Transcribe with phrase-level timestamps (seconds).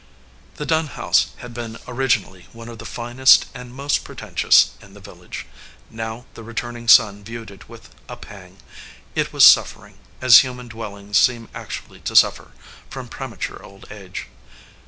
[0.55, 4.99] The Dunn house had been originally one of the finest and most pretentious in the
[4.99, 5.45] village.
[5.91, 8.57] Now the returning son viewed it with a pang.
[9.13, 12.53] It was suffering, as human dwellings seem actually to suffer,
[12.89, 14.25] from premature old age.